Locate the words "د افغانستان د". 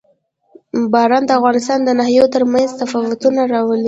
1.25-1.89